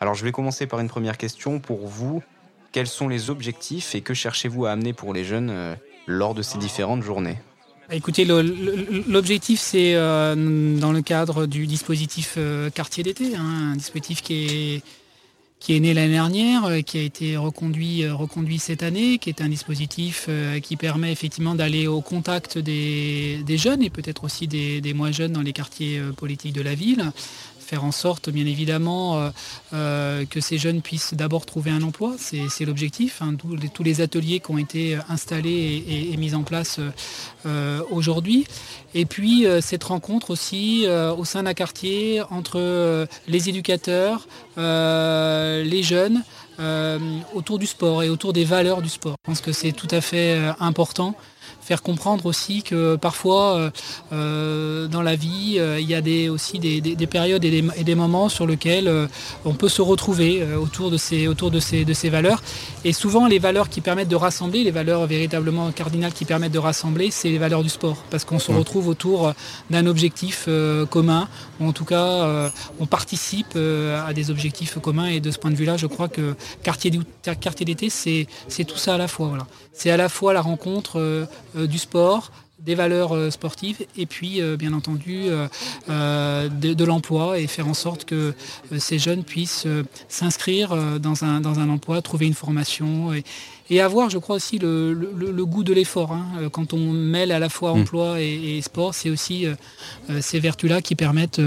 Alors 0.00 0.14
je 0.14 0.24
vais 0.24 0.30
commencer 0.30 0.68
par 0.68 0.78
une 0.78 0.88
première 0.88 1.18
question. 1.18 1.58
Pour 1.58 1.88
vous, 1.88 2.22
quels 2.70 2.86
sont 2.86 3.08
les 3.08 3.28
objectifs 3.28 3.96
et 3.96 4.02
que 4.02 4.14
cherchez-vous 4.14 4.66
à 4.66 4.70
amener 4.70 4.92
pour 4.92 5.14
les 5.14 5.24
jeunes 5.24 5.50
euh, 5.50 5.74
lors 6.06 6.34
de 6.34 6.42
ces 6.42 6.58
différentes 6.58 7.02
journées? 7.02 7.38
Écoutez, 7.92 8.24
l'objectif, 8.24 9.58
c'est 9.58 9.94
euh, 9.96 10.78
dans 10.78 10.92
le 10.92 11.02
cadre 11.02 11.46
du 11.46 11.66
dispositif 11.66 12.34
euh, 12.36 12.70
quartier 12.70 13.02
d'été, 13.02 13.34
hein, 13.34 13.72
un 13.72 13.76
dispositif 13.76 14.22
qui 14.22 14.44
est, 14.44 14.82
qui 15.58 15.74
est 15.74 15.80
né 15.80 15.92
l'année 15.92 16.12
dernière, 16.12 16.66
euh, 16.66 16.80
qui 16.82 16.98
a 16.98 17.02
été 17.02 17.36
reconduit, 17.36 18.08
reconduit 18.08 18.60
cette 18.60 18.84
année, 18.84 19.18
qui 19.18 19.28
est 19.28 19.40
un 19.40 19.48
dispositif 19.48 20.28
qui 20.62 20.76
permet 20.76 21.10
effectivement 21.10 21.56
d'aller 21.56 21.88
au 21.88 22.00
contact 22.00 22.58
des, 22.58 23.42
jeunes 23.48 23.82
et 23.82 23.90
peut-être 23.90 24.22
aussi 24.22 24.46
des, 24.46 24.80
des, 24.80 24.94
moins 24.94 25.10
jeunes 25.10 25.32
dans 25.32 25.42
les 25.42 25.52
quartiers 25.52 26.00
politiques 26.16 26.52
de 26.52 26.62
la 26.62 26.76
ville, 26.76 27.10
faire 27.70 27.84
en 27.84 27.92
sorte, 27.92 28.30
bien 28.30 28.46
évidemment, 28.46 29.20
euh, 29.20 29.30
euh, 29.74 30.24
que 30.28 30.40
ces 30.40 30.58
jeunes 30.58 30.82
puissent 30.82 31.14
d'abord 31.14 31.46
trouver 31.46 31.70
un 31.70 31.82
emploi. 31.82 32.16
C'est 32.18 32.64
l'objectif. 32.64 33.22
Hein, 33.22 33.36
tous 33.74 33.84
les 33.84 34.00
ateliers 34.00 34.40
qui 34.40 34.50
ont 34.50 34.58
été 34.58 34.98
installés 35.08 35.84
et, 36.12 36.16
mis 36.16 36.34
en 36.34 36.42
place 36.42 36.80
euh, 37.46 37.80
aujourd'hui. 37.90 38.44
Et 38.94 39.06
puis 39.06 39.46
cette 39.60 39.84
rencontre 39.84 40.30
aussi 40.30 40.84
au 41.16 41.24
sein 41.24 41.44
d'un 41.44 41.54
quartier 41.54 42.22
entre 42.30 43.06
les 43.28 43.48
éducateurs, 43.48 44.26
les 44.56 45.82
jeunes, 45.82 46.22
autour 47.34 47.58
du 47.60 47.66
sport 47.66 48.02
et 48.02 48.08
autour 48.08 48.32
des 48.32 48.44
valeurs 48.44 48.82
du 48.82 48.88
sport. 48.88 49.14
Je 49.24 49.30
pense 49.30 49.40
que 49.40 49.52
c'est 49.52 49.72
tout 49.72 49.88
à 49.92 50.00
fait 50.00 50.36
important 50.58 51.14
faire 51.70 51.82
comprendre 51.84 52.26
aussi 52.26 52.64
que 52.64 52.96
parfois 52.96 53.54
euh, 53.54 53.70
euh, 54.12 54.88
dans 54.88 55.02
la 55.02 55.14
vie, 55.14 55.54
euh, 55.58 55.78
il 55.78 55.88
y 55.88 55.94
a 55.94 56.00
des, 56.00 56.28
aussi 56.28 56.58
des, 56.58 57.06
périodes 57.06 57.44
et 57.44 57.84
des, 57.84 57.94
moments 57.94 58.28
sur 58.28 58.44
lesquels 58.44 58.90
on 59.44 59.54
peut 59.54 59.68
se 59.68 59.80
retrouver 59.80 60.42
autour, 60.54 60.90
de 60.90 60.96
ces, 60.96 61.28
autour 61.28 61.52
de, 61.52 61.60
ces, 61.60 61.84
de 61.84 61.92
ces 61.92 62.10
valeurs. 62.10 62.42
Et 62.84 62.92
souvent, 62.92 63.28
les 63.28 63.38
valeurs 63.38 63.68
qui 63.68 63.80
permettent 63.80 64.08
de 64.08 64.16
rassembler, 64.16 64.64
les 64.64 64.72
valeurs 64.72 65.06
véritablement 65.06 65.70
cardinales 65.70 66.12
qui 66.12 66.24
permettent 66.24 66.56
de 66.60 66.64
rassembler, 66.70 67.12
c'est 67.12 67.28
les 67.28 67.38
valeurs 67.38 67.62
du 67.62 67.68
sport. 67.68 67.98
Parce 68.10 68.24
qu'on 68.24 68.40
se 68.40 68.50
retrouve 68.50 68.88
autour 68.88 69.32
d'un 69.70 69.86
objectif 69.86 70.48
commun, 70.90 71.28
ou 71.60 71.68
en 71.68 71.72
tout 71.72 71.84
cas, 71.84 72.50
on 72.80 72.86
participe 72.86 73.56
à 74.08 74.12
des 74.12 74.30
objectifs 74.30 74.78
communs. 74.80 75.06
Et 75.06 75.20
de 75.20 75.30
ce 75.30 75.38
point 75.38 75.52
de 75.52 75.56
vue-là, 75.56 75.76
je 75.76 75.86
crois 75.86 76.08
que 76.08 76.34
quartier 76.64 76.90
d'été, 76.90 77.90
c'est 77.90 78.64
tout 78.64 78.78
ça 78.78 78.94
à 78.94 78.98
la 78.98 79.08
fois. 79.08 79.46
C'est 79.72 79.90
à 79.90 79.96
la 79.96 80.08
fois 80.08 80.32
la 80.32 80.42
rencontre 80.42 81.28
du 81.66 81.78
sport, 81.78 82.30
des 82.60 82.74
valeurs 82.74 83.12
euh, 83.12 83.30
sportives 83.30 83.86
et 83.96 84.06
puis 84.06 84.40
euh, 84.40 84.56
bien 84.56 84.72
entendu 84.72 85.24
euh, 85.28 86.48
de, 86.48 86.84
l'emploi 86.84 87.38
et 87.38 87.46
faire 87.46 87.68
en 87.68 87.74
sorte 87.74 88.04
que 88.04 88.34
ces 88.78 88.98
jeunes 88.98 89.22
puissent 89.24 89.66
s'inscrire 90.08 90.74
dans 90.98 91.24
un, 91.24 91.40
dans 91.40 91.58
un 91.58 91.68
emploi, 91.68 92.00
trouver 92.02 92.26
une 92.26 92.34
formation 92.34 93.12
et, 93.68 93.80
avoir, 93.80 94.10
je 94.10 94.18
crois 94.18 94.36
aussi, 94.36 94.58
le, 94.58 95.44
goût 95.44 95.62
de 95.62 95.72
l'effort. 95.72 96.12
Hein. 96.12 96.48
Quand 96.50 96.72
on 96.72 96.90
mêle 96.90 97.30
à 97.30 97.38
la 97.38 97.48
fois 97.48 97.72
mmh. 97.72 97.80
emploi 97.80 98.20
et, 98.20 98.60
sport, 98.62 98.94
c'est 98.94 99.10
aussi 99.10 99.46
ces 100.20 100.40
vertus-là 100.40 100.82
qui 100.82 100.96
permettent 100.96 101.40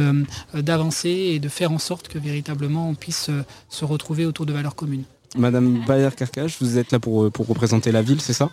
d'avancer 0.54 1.10
et 1.10 1.40
de 1.40 1.50
faire 1.50 1.72
en 1.72 1.80
sorte 1.80 2.08
que 2.08 2.20
véritablement 2.20 2.88
on 2.88 2.96
puisse 2.96 3.30
se 3.70 3.86
retrouver 3.86 4.26
autour 4.26 4.46
de 4.46 4.54
valeurs 4.54 4.76
communes. 4.76 5.04
Madame 5.36 5.84
Bayer 5.88 6.10
Carcache, 6.16 6.58
vous 6.62 6.78
êtes 6.78 6.92
là 6.92 7.00
pour, 7.00 7.32
pour 7.32 7.48
représenter 7.48 7.92
la 7.92 8.02
ville, 8.02 8.22
c'est 8.22 8.34
ça? 8.34 8.50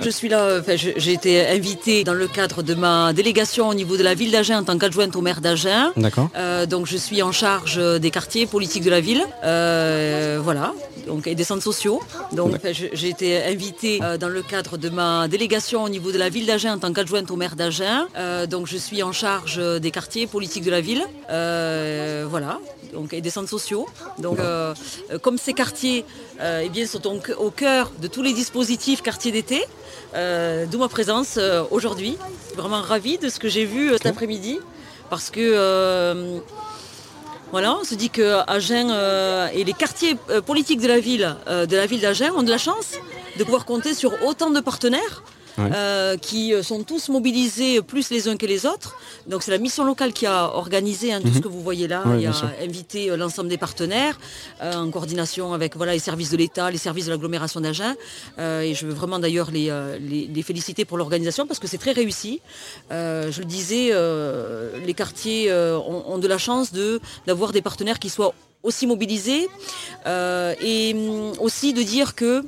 Je 0.00 0.10
suis 0.10 0.28
là, 0.28 0.60
j'ai 0.76 1.12
été 1.12 1.46
invitée 1.46 2.04
dans 2.04 2.14
le 2.14 2.26
cadre 2.26 2.62
de 2.62 2.74
ma 2.74 3.12
délégation 3.12 3.68
au 3.68 3.74
niveau 3.74 3.96
de 3.96 4.02
la 4.02 4.14
ville 4.14 4.30
d'Agen 4.30 4.58
en 4.58 4.64
tant 4.64 4.78
qu'adjointe 4.78 5.14
au 5.16 5.20
maire 5.20 5.40
d'Agen. 5.40 5.92
D'accord. 5.96 6.30
Euh, 6.36 6.66
donc 6.66 6.86
je 6.86 6.96
suis 6.96 7.22
en 7.22 7.32
charge 7.32 7.78
des 8.00 8.10
quartiers 8.10 8.46
politiques 8.46 8.84
de 8.84 8.90
la 8.90 9.00
ville. 9.00 9.22
Euh, 9.44 10.38
voilà. 10.42 10.72
Donc, 11.06 11.26
et 11.26 11.34
des 11.34 11.44
centres 11.44 11.62
sociaux. 11.62 12.00
Donc 12.32 12.52
j'ai 12.92 13.08
été 13.08 13.42
invitée 13.44 14.00
euh, 14.02 14.18
dans 14.18 14.28
le 14.28 14.42
cadre 14.42 14.76
de 14.76 14.88
ma 14.90 15.26
délégation 15.28 15.84
au 15.84 15.88
niveau 15.88 16.12
de 16.12 16.18
la 16.18 16.28
ville 16.28 16.46
d'Agen 16.46 16.74
en 16.74 16.78
tant 16.78 16.92
qu'adjointe 16.92 17.30
au 17.30 17.36
maire 17.36 17.56
d'Agen. 17.56 18.06
donc 18.48 18.66
je 18.66 18.76
suis 18.76 19.02
en 19.02 19.12
charge 19.12 19.60
des 19.80 19.90
quartiers 19.90 20.26
politiques 20.26 20.64
de 20.64 20.70
la 20.70 20.80
ville. 20.80 21.02
voilà. 22.30 22.58
Donc, 22.94 23.12
et 23.12 23.20
des 23.20 23.30
centres 23.30 23.50
sociaux. 23.50 23.86
Donc 24.18 24.38
comme 25.22 25.38
ces 25.38 25.52
quartiers 25.52 25.97
euh, 26.40 26.62
eh 26.64 26.68
bien, 26.68 26.86
sont 26.86 26.98
donc 26.98 27.32
au 27.38 27.50
cœur 27.50 27.90
de 28.00 28.08
tous 28.08 28.22
les 28.22 28.32
dispositifs 28.32 29.02
quartier 29.02 29.32
d'été, 29.32 29.64
euh, 30.14 30.66
d'où 30.66 30.78
ma 30.78 30.88
présence 30.88 31.36
euh, 31.36 31.64
aujourd'hui. 31.70 32.16
Vraiment 32.56 32.80
ravie 32.80 33.18
de 33.18 33.28
ce 33.28 33.38
que 33.38 33.48
j'ai 33.48 33.64
vu 33.64 33.90
cet 33.92 34.06
après-midi, 34.06 34.58
parce 35.10 35.30
que 35.30 36.40
voilà, 37.50 37.76
on 37.80 37.84
se 37.84 37.94
dit 37.94 38.10
que 38.10 38.40
Agen 38.46 38.90
et 39.54 39.64
les 39.64 39.72
quartiers 39.72 40.16
politiques 40.44 40.80
de 40.80 40.88
la 40.88 41.00
ville, 41.00 41.36
de 41.46 41.76
la 41.76 41.86
ville 41.86 42.00
d'Agen, 42.00 42.32
ont 42.32 42.42
de 42.42 42.50
la 42.50 42.58
chance 42.58 42.98
de 43.38 43.44
pouvoir 43.44 43.64
compter 43.64 43.94
sur 43.94 44.12
autant 44.26 44.50
de 44.50 44.60
partenaires 44.60 45.22
euh, 45.58 46.16
qui 46.16 46.54
euh, 46.54 46.62
sont 46.62 46.82
tous 46.82 47.08
mobilisés 47.08 47.82
plus 47.82 48.10
les 48.10 48.28
uns 48.28 48.36
que 48.36 48.46
les 48.46 48.66
autres. 48.66 48.96
Donc 49.26 49.42
c'est 49.42 49.50
la 49.50 49.58
mission 49.58 49.84
locale 49.84 50.12
qui 50.12 50.26
a 50.26 50.54
organisé 50.54 51.12
hein, 51.12 51.20
tout 51.20 51.28
ce 51.28 51.34
mhm. 51.34 51.40
que 51.42 51.48
vous 51.48 51.60
voyez 51.60 51.88
là, 51.88 52.02
Il 52.18 52.26
a 52.26 52.32
invité 52.62 53.10
euh, 53.10 53.16
l'ensemble 53.16 53.48
des 53.48 53.58
partenaires 53.58 54.18
en 54.60 54.90
coordination 54.90 55.52
avec 55.52 55.76
voilà, 55.76 55.92
les 55.92 55.98
services 55.98 56.30
de 56.30 56.36
l'État, 56.36 56.70
les 56.70 56.78
services 56.78 57.06
de 57.06 57.10
l'agglomération 57.10 57.60
d'Agen. 57.60 57.94
et 58.38 58.74
je 58.74 58.86
veux 58.86 58.92
vraiment 58.92 59.18
d'ailleurs 59.18 59.50
les, 59.50 59.70
les, 60.00 60.42
féliciter 60.42 60.84
pour 60.84 60.98
l'organisation 60.98 61.46
parce 61.46 61.58
que 61.58 61.66
c'est 61.66 61.78
très 61.78 61.92
réussi. 61.92 62.40
je 62.90 63.38
le 63.38 63.44
disais, 63.44 63.92
les 64.84 64.94
quartiers 64.94 65.52
ont, 65.52 66.12
ont, 66.12 66.18
de 66.18 66.28
la 66.28 66.38
chance 66.38 66.72
d'avoir 67.26 67.52
des 67.52 67.62
partenaires 67.62 67.98
qui 67.98 68.10
soient 68.10 68.34
aussi 68.62 68.86
mobilisés 68.86 69.48
et 70.06 70.94
hum, 70.94 71.32
aussi 71.40 71.72
de 71.72 71.82
dire 71.82 72.14
que 72.14 72.44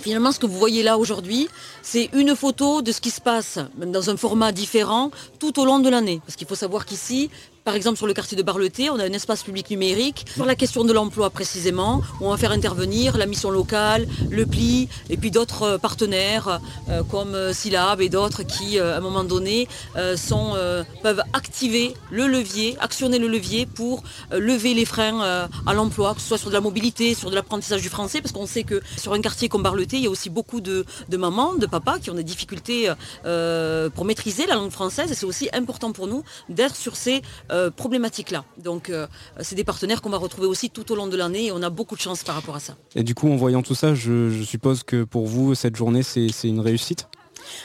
Finalement, 0.00 0.32
ce 0.32 0.38
que 0.38 0.46
vous 0.46 0.58
voyez 0.58 0.82
là 0.82 0.98
aujourd'hui, 0.98 1.48
c'est 1.82 2.10
une 2.12 2.34
photo 2.34 2.82
de 2.82 2.92
ce 2.92 3.00
qui 3.00 3.10
se 3.10 3.20
passe, 3.20 3.58
même 3.76 3.92
dans 3.92 4.10
un 4.10 4.16
format 4.16 4.52
différent, 4.52 5.10
tout 5.38 5.60
au 5.60 5.64
long 5.64 5.78
de 5.78 5.88
l'année. 5.88 6.20
Parce 6.24 6.36
qu'il 6.36 6.46
faut 6.46 6.54
savoir 6.54 6.86
qu'ici, 6.86 7.30
par 7.64 7.76
exemple, 7.76 7.96
sur 7.96 8.06
le 8.06 8.14
quartier 8.14 8.36
de 8.36 8.42
Barleté, 8.42 8.90
on 8.90 8.98
a 8.98 9.04
un 9.04 9.12
espace 9.12 9.42
public 9.42 9.70
numérique 9.70 10.26
sur 10.34 10.44
la 10.44 10.54
question 10.54 10.84
de 10.84 10.92
l'emploi 10.92 11.30
précisément, 11.30 12.02
on 12.20 12.30
va 12.30 12.36
faire 12.36 12.50
intervenir 12.50 13.16
la 13.16 13.26
mission 13.26 13.50
locale, 13.50 14.08
le 14.30 14.46
PLI, 14.46 14.88
et 15.10 15.16
puis 15.16 15.30
d'autres 15.30 15.62
euh, 15.62 15.78
partenaires 15.78 16.60
euh, 16.88 17.02
comme 17.04 17.34
euh, 17.34 17.52
Silab 17.52 18.00
et 18.00 18.08
d'autres 18.08 18.42
qui, 18.42 18.78
à 18.78 18.96
un 18.96 19.00
moment 19.00 19.24
donné, 19.24 19.68
peuvent 19.94 21.22
activer 21.32 21.94
le 22.10 22.26
levier, 22.26 22.76
actionner 22.80 23.18
le 23.18 23.28
levier 23.28 23.66
pour 23.66 24.02
lever 24.30 24.74
les 24.74 24.84
freins 24.84 25.48
à 25.66 25.74
l'emploi, 25.74 26.14
que 26.14 26.20
ce 26.20 26.28
soit 26.28 26.38
sur 26.38 26.48
de 26.48 26.54
la 26.54 26.60
mobilité, 26.60 27.14
sur 27.14 27.30
de 27.30 27.34
l'apprentissage 27.34 27.82
du 27.82 27.88
français, 27.88 28.20
parce 28.20 28.32
qu'on 28.32 28.46
sait 28.46 28.64
que 28.64 28.80
sur 28.96 29.12
un 29.12 29.20
quartier 29.20 29.48
comme 29.48 29.62
Barleté, 29.62 29.96
il 29.96 30.04
y 30.04 30.06
a 30.06 30.10
aussi 30.10 30.30
beaucoup 30.30 30.60
de 30.60 30.84
mamans, 31.10 31.54
de 31.54 31.66
papas 31.66 31.98
qui 31.98 32.10
ont 32.10 32.14
des 32.14 32.24
difficultés 32.24 32.92
pour 33.22 34.04
maîtriser 34.04 34.46
la 34.46 34.54
langue 34.54 34.70
française, 34.70 35.10
et 35.10 35.14
c'est 35.14 35.26
aussi 35.26 35.48
important 35.52 35.92
pour 35.92 36.06
nous 36.06 36.24
d'être 36.48 36.76
sur 36.76 36.96
ces 36.96 37.22
euh, 37.52 37.70
problématiques-là. 37.70 38.44
Donc 38.56 38.88
euh, 38.88 39.06
c'est 39.40 39.54
des 39.54 39.64
partenaires 39.64 40.00
qu'on 40.00 40.10
va 40.10 40.16
retrouver 40.16 40.46
aussi 40.46 40.70
tout 40.70 40.90
au 40.90 40.94
long 40.94 41.06
de 41.06 41.16
l'année 41.16 41.46
et 41.46 41.52
on 41.52 41.62
a 41.62 41.70
beaucoup 41.70 41.96
de 41.96 42.00
chance 42.00 42.22
par 42.22 42.34
rapport 42.34 42.56
à 42.56 42.60
ça. 42.60 42.76
Et 42.96 43.02
du 43.02 43.14
coup, 43.14 43.30
en 43.30 43.36
voyant 43.36 43.62
tout 43.62 43.74
ça, 43.74 43.94
je, 43.94 44.42
suppose 44.42 44.82
que 44.82 45.04
pour 45.04 45.26
vous, 45.26 45.54
cette 45.54 45.76
journée, 45.76 46.02
c'est 46.02 46.30
une 46.44 46.60
réussite? 46.60 47.08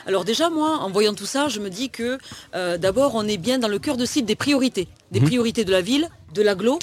Alors 0.06 0.26
déjà, 0.26 0.50
moi, 0.50 0.80
en 0.82 0.90
voyant 0.90 1.14
tout 1.14 1.26
ça, 1.26 1.48
je 1.48 1.60
me 1.60 1.70
dis 1.70 1.90
que 1.90 2.18
euh, 2.56 2.78
d'abord, 2.78 3.16
on 3.16 3.28
est 3.28 3.38
bien 3.38 3.60
dans 3.60 3.68
le 3.68 3.80
cœur 3.80 3.98
de 3.98 4.06
cible 4.06 4.28
des 4.28 4.36
priorités. 4.36 4.88
Des 5.12 5.20
mhm. 5.20 5.28
priorités 5.28 5.64
de 5.64 5.72
la 5.72 5.82
ville, 5.82 6.10
de 6.34 6.42
l'aglo 6.42 6.80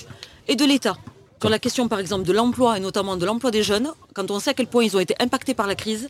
et 0.48 0.56
de 0.56 0.64
l'État. 0.64 0.96
Sur 1.44 1.50
la 1.50 1.58
question, 1.58 1.88
par 1.88 1.98
exemple, 1.98 2.24
de 2.24 2.32
l'emploi 2.32 2.78
et 2.78 2.80
notamment 2.80 3.18
de 3.18 3.26
l'emploi 3.26 3.50
des 3.50 3.62
jeunes, 3.62 3.92
quand 4.14 4.30
on 4.30 4.40
sait 4.40 4.48
à 4.48 4.54
quel 4.54 4.66
point 4.66 4.82
ils 4.82 4.96
ont 4.96 5.00
été 5.00 5.14
impactés 5.20 5.52
par 5.52 5.66
la 5.66 5.74
crise, 5.74 6.08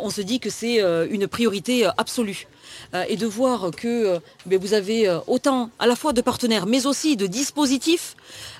on 0.00 0.10
se 0.10 0.20
dit 0.20 0.38
que 0.38 0.48
c'est 0.48 0.80
une 1.10 1.26
priorité 1.26 1.88
absolue. 1.98 2.46
Euh, 2.94 3.04
et 3.08 3.16
de 3.16 3.26
voir 3.26 3.72
que 3.76 3.88
euh, 3.88 4.18
ben, 4.46 4.60
vous 4.60 4.72
avez 4.72 5.08
euh, 5.08 5.18
autant 5.26 5.70
à 5.80 5.88
la 5.88 5.96
fois 5.96 6.12
de 6.12 6.20
partenaires 6.20 6.66
mais 6.66 6.86
aussi 6.86 7.16
de 7.16 7.26
dispositifs, 7.26 8.14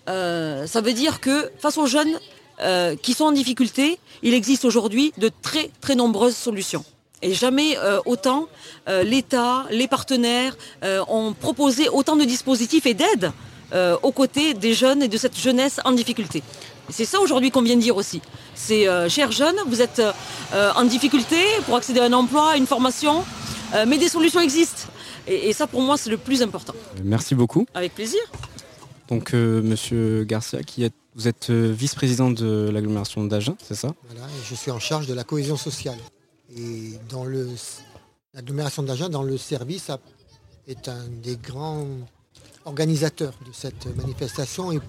ça 0.09 0.81
veut 0.81 0.93
dire 0.93 1.21
que 1.21 1.49
face 1.61 1.79
aux 1.79 1.87
jeunes 1.87 2.19
qui 3.01 3.15
sont 3.15 3.27
en 3.27 3.33
difficulté, 3.33 4.01
il 4.25 4.35
existe 4.35 4.65
aujourd'hui 4.65 5.13
de 5.17 5.31
très 5.43 5.71
très 5.81 5.95
nombreuses 5.95 6.35
solutions. 6.35 6.85
Et 7.23 7.35
jamais 7.35 7.77
autant 8.05 8.49
l'État, 9.05 9.67
les 9.71 9.87
partenaires 9.87 10.57
ont 10.83 11.33
proposé 11.33 11.89
autant 11.89 12.17
de 12.17 12.25
dispositifs 12.25 12.87
et 12.87 12.95
d'aides 12.95 13.31
aux 14.03 14.13
côtés 14.13 14.55
des 14.55 14.75
jeunes 14.75 15.03
et 15.03 15.09
de 15.09 15.17
cette 15.17 15.39
jeunesse 15.39 15.81
en 15.85 15.93
difficulté. 15.93 16.43
C'est 16.89 17.05
ça 17.05 17.21
aujourd'hui 17.21 17.51
qu'on 17.51 17.63
vient 17.63 17.77
de 17.77 17.81
dire 17.81 17.97
aussi. 17.97 18.21
C'est, 18.55 18.87
chers 19.09 19.31
jeunes, 19.33 19.57
vous 19.67 19.81
êtes 19.81 20.03
en 20.53 20.85
difficulté 20.85 21.37
pour 21.67 21.77
accéder 21.77 22.01
à 22.01 22.05
un 22.05 22.13
emploi, 22.13 22.51
à 22.51 22.57
une 22.57 22.67
formation, 22.67 23.25
euh, 23.75 23.85
mais 23.87 23.99
des 23.99 24.09
solutions 24.09 24.41
existent. 24.41 24.89
Et, 25.27 25.53
ça, 25.53 25.67
pour 25.67 25.81
moi, 25.81 25.97
c'est 25.97 26.11
le 26.11 26.17
plus 26.17 26.43
important. 26.43 26.75
Merci 27.05 27.35
beaucoup. 27.35 27.67
Avec 27.75 27.95
plaisir. 27.95 28.21
Donc, 29.09 29.35
euh, 29.35 29.63
Monsieur 29.63 30.25
Garcia, 30.25 30.63
qui 30.63 30.89
vous 31.15 31.29
êtes 31.29 31.51
euh, 31.51 31.73
vice-président 31.73 32.31
de 32.31 32.71
l'agglomération 32.73 33.25
d'Agen, 33.25 33.57
c'est 33.63 33.75
ça? 33.75 33.95
Voilà, 34.09 34.27
je 34.49 34.55
suis 34.55 34.71
en 34.71 34.79
charge 34.79 35.07
de 35.07 35.15
la 35.15 35.25
cohésion 35.25 35.57
sociale. 35.57 35.99
Et 36.57 36.95
dans 37.09 37.25
l'agglomération 38.35 38.83
d'Agen, 38.83 39.09
dans 39.09 39.23
le 39.23 39.39
service, 39.39 39.91
est 40.67 40.89
un 40.89 41.05
des 41.23 41.37
grands 41.37 41.87
organisateurs 42.65 43.35
de 43.47 43.53
cette 43.53 43.87
manifestation 43.97 44.73
et 44.73 44.81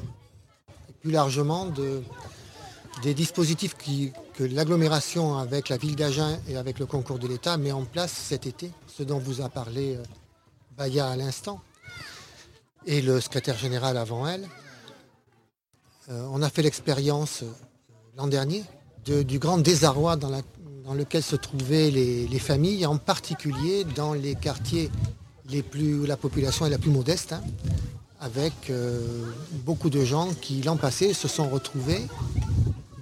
plus 1.01 1.12
largement 1.12 1.66
de, 1.66 2.04
des 3.01 3.13
dispositifs 3.13 3.75
que 3.75 4.44
l'agglomération 4.44 5.38
avec 5.38 5.70
la 5.70 5.78
ville 5.78 5.96
d'Agen 5.96 6.40
et 6.48 6.58
avec 6.58 6.80
le 6.80 6.86
concours 6.86 7.20
de 7.20 7.28
l'État 7.28 7.58
met 7.58 7.72
en 7.72 7.86
place 7.86 8.12
cet 8.12 8.46
été, 8.46 8.72
ce 8.88 9.04
dont 9.04 9.18
vous 9.18 9.42
a 9.42 9.50
parlé 9.50 9.96
euh, 9.96 10.04
Baya 10.78 11.08
à 11.08 11.16
l'instant, 11.16 11.62
et 12.86 13.01
le 13.01 13.20
secrétaire 13.20 13.58
général 13.58 13.98
avant 13.98 14.28
elle. 14.28 14.48
Euh, 16.10 16.28
on 16.32 16.42
a 16.42 16.50
fait 16.50 16.62
l'expérience 16.62 17.44
euh, 17.44 17.51
l'an 18.18 18.28
dernier 18.28 18.63
du 19.06 19.40
grand 19.40 19.58
désarroi 19.58 20.16
dans, 20.16 20.30
lequel 20.94 21.24
se 21.24 21.36
trouvaient 21.36 21.90
les, 21.90 22.40
familles, 22.40 22.86
en 22.86 22.98
particulier 22.98 23.84
dans 23.84 24.13
les 24.13 24.36
quartiers 24.36 24.92
les 25.51 25.62
plus, 25.62 26.05
la 26.05 26.17
population 26.17 26.65
est 26.65 26.70
la 26.70 26.77
plus 26.77 26.91
modeste, 26.91 27.34
hein, 27.34 27.41
avec 28.20 28.72
beaucoup 29.65 29.89
de 29.89 30.05
gens 30.05 30.29
qui 30.41 30.62
l'an 30.62 30.77
passé 30.77 31.13
se 31.13 31.27
sont 31.27 31.50
retrouvés 31.50 32.01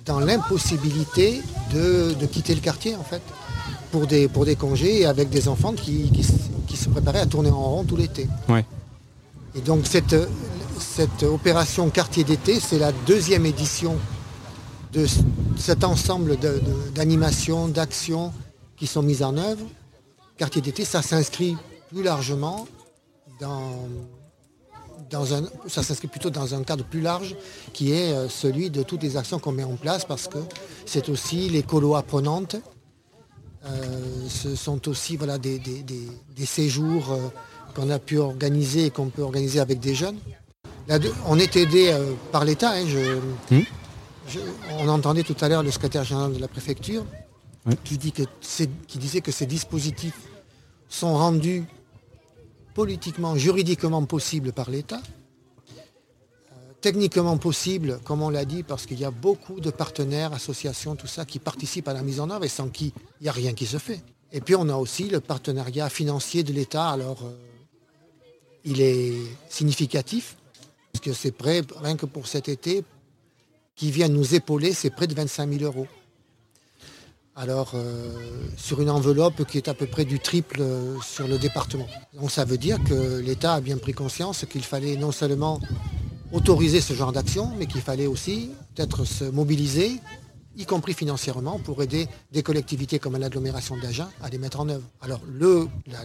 dans 0.06 0.20
l'impossibilité 0.20 1.42
de, 1.74 2.14
quitter 2.26 2.56
le 2.56 2.62
quartier 2.62 2.96
en 2.96 3.04
fait 3.04 3.22
pour 3.92 4.08
des, 4.08 4.28
pour 4.28 4.46
des 4.46 4.56
congés 4.56 5.06
avec 5.06 5.30
des 5.30 5.48
enfants 5.48 5.74
qui, 5.74 6.10
se 6.74 6.90
préparaient 6.90 7.20
à 7.20 7.26
tourner 7.26 7.50
en 7.50 7.62
rond 7.62 7.84
tout 7.84 7.98
l'été. 7.98 8.28
Et 9.56 9.62
donc 9.62 9.86
cette, 9.86 10.16
cette 10.80 11.24
opération 11.24 11.90
quartier 11.90 12.24
d'été, 12.24 12.60
c'est 12.60 12.80
la 12.80 12.92
deuxième 13.06 13.46
édition 13.46 13.98
de 14.94 15.06
cet 15.58 15.84
ensemble 15.84 16.38
d'animations, 16.96 17.68
d'actions 17.68 18.32
qui 18.78 18.88
sont 18.88 19.04
mises 19.04 19.22
en 19.22 19.38
œuvre. 19.38 19.66
Quartier 20.38 20.62
d'été, 20.62 20.86
ça 20.86 21.02
s'inscrit 21.02 21.58
plus 21.90 22.04
largement 22.04 22.68
dans 23.40 23.90
ça 25.68 25.84
s'inscrit 25.84 26.08
plutôt 26.08 26.30
dans 26.30 26.54
un 26.54 26.64
cadre 26.64 26.84
plus 26.84 27.02
large 27.02 27.36
qui 27.74 27.94
est 27.94 28.14
euh, 28.14 28.30
celui 28.30 28.70
de 28.70 28.84
toutes 28.84 29.04
les 29.04 29.18
actions 29.18 29.40
qu'on 29.40 29.52
met 29.52 29.64
en 29.64 29.76
place 29.76 30.06
parce 30.06 30.28
que 30.28 30.38
c'est 30.86 31.10
aussi 31.10 31.50
les 31.50 31.64
colos 31.64 31.96
apprenantes. 31.96 32.56
Euh, 33.66 34.28
ce 34.30 34.56
sont 34.56 34.88
aussi 34.88 35.18
voilà, 35.18 35.38
des, 35.38 35.60
séjours 36.46 37.12
euh, 37.12 37.28
qu'on 37.76 37.90
a 37.90 38.00
pu 38.00 38.18
organiser 38.18 38.86
et 38.86 38.90
qu'on 38.90 39.10
peut 39.10 39.22
organiser 39.22 39.60
avec 39.60 39.80
des 39.80 39.96
jeunes. 39.96 40.18
on 41.28 41.38
est 41.38 41.56
aidé 41.56 41.96
par 42.32 42.46
l'État. 42.46 42.72
Hein, 42.72 42.86
hmm. 43.52 43.60
on 44.80 44.88
entendait 44.88 45.24
tout 45.24 45.36
à 45.42 45.50
l'heure 45.50 45.64
le 45.64 45.72
secrétaire 45.72 46.04
général 46.04 46.34
de 46.34 46.40
la 46.40 46.48
préfecture 46.48 47.06
qui, 47.84 47.98
dit 47.98 48.12
que 48.12 48.24
qui 48.88 48.98
disait 48.98 49.22
que 49.22 49.32
ces 49.32 49.46
dispositifs 49.46 50.22
sont 50.88 51.16
rendus 51.16 51.66
politiquement, 52.80 53.36
juridiquement 53.36 54.06
possibles 54.06 54.54
par 54.54 54.70
l'État, 54.70 55.02
euh, 55.02 56.56
techniquement 56.80 57.38
possibles, 57.38 58.00
comme 58.06 58.22
on 58.22 58.30
l'a 58.30 58.46
dit, 58.46 58.64
parce 58.64 58.86
qu'il 58.86 58.98
y 58.98 59.04
a 59.04 59.12
beaucoup 59.12 59.60
de 59.60 59.70
partenaires, 59.70 60.32
associations, 60.32 60.96
tout 60.96 61.06
ça, 61.06 61.26
qui 61.26 61.40
participent 61.40 61.90
à 61.90 61.94
la 61.94 62.04
mise 62.04 62.22
en 62.22 62.30
œuvre 62.30 62.46
et 62.46 62.48
sans 62.48 62.70
qui 62.70 62.94
il 63.20 63.24
n'y 63.24 63.28
a 63.28 63.34
rien 63.34 63.52
qui 63.52 63.66
se 63.66 63.80
fait. 63.80 64.02
Et 64.32 64.40
puis 64.40 64.56
on 64.56 64.70
a 64.70 64.78
aussi 64.78 65.10
le 65.10 65.20
partenariat 65.20 65.90
financier 65.90 66.44
de 66.44 66.54
l'État. 66.54 66.88
Alors, 66.88 67.18
euh, 67.26 67.36
il 68.64 68.80
est 68.80 69.12
significatif, 69.50 70.38
parce 70.94 71.04
que 71.04 71.12
c'est 71.12 71.34
prêt, 71.34 71.64
rien 71.82 71.98
que 71.98 72.06
pour 72.06 72.28
cet 72.28 72.48
été, 72.48 72.86
qui 73.76 73.92
vient 73.92 74.08
nous 74.08 74.36
épauler, 74.36 74.72
c'est 74.72 74.90
près 74.90 75.08
de 75.08 75.16
25 75.16 75.52
000 75.52 75.64
euros. 75.66 75.88
Alors, 77.42 77.72
euh, 77.74 78.12
sur 78.58 78.82
une 78.82 78.90
enveloppe 78.90 79.46
qui 79.46 79.58
est 79.58 79.70
à 79.70 79.74
peu 79.74 79.86
près 79.86 80.04
du 80.04 80.20
triple 80.20 80.60
euh, 80.60 81.00
sur 81.00 81.26
le 81.26 81.38
département. 81.38 81.88
Donc 82.14 82.32
ça 82.32 82.44
veut 82.44 82.58
dire 82.58 82.84
que 82.84 83.20
l'État 83.20 83.54
a 83.54 83.62
bien 83.62 83.78
pris 83.78 83.94
conscience 83.94 84.44
qu'il 84.44 84.66
fallait 84.66 84.98
non 84.98 85.14
seulement 85.14 85.62
autoriser 86.34 86.82
ce 86.82 86.92
genre 86.94 87.14
d'action, 87.14 87.54
mais 87.58 87.66
qu'il 87.66 87.80
fallait 87.80 88.08
aussi 88.08 88.50
peut-être 88.76 89.06
se 89.06 89.24
mobiliser, 89.24 90.02
y 90.58 90.66
compris 90.66 90.94
financièrement, 90.94 91.60
pour 91.60 91.82
aider 91.82 92.10
des 92.34 92.44
collectivités 92.44 93.00
comme 93.00 93.16
l'agglomération 93.16 93.78
d'Agen 93.78 94.10
à 94.22 94.28
les 94.28 94.38
mettre 94.38 94.60
en 94.60 94.68
œuvre. 94.68 94.84
Alors, 95.00 95.22
la, 95.88 96.02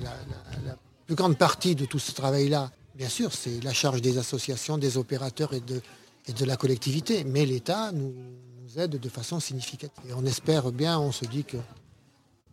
plus 1.04 1.16
grande 1.16 1.36
partie 1.36 1.74
de 1.74 1.84
tout 1.84 1.98
ce 1.98 2.12
travail-là, 2.12 2.70
bien 2.94 3.08
sûr, 3.08 3.32
c'est 3.32 3.60
la 3.64 3.72
charge 3.72 4.00
des 4.00 4.18
associations, 4.18 4.78
des 4.78 4.98
opérateurs 4.98 5.52
et 5.52 5.60
de, 5.60 5.82
et 6.28 6.32
de 6.32 6.44
la 6.44 6.56
collectivité, 6.56 7.24
mais 7.24 7.44
l'État 7.44 7.90
nous, 7.90 8.14
aide 8.78 8.99
de 8.99 9.09
façon 9.09 9.40
significative. 9.40 10.04
Et 10.09 10.14
on 10.14 10.25
espère 10.25 10.73
bien, 10.73 10.99
on 10.99 11.12
se 11.12 11.25
dit 11.25 11.45
que 11.45 11.57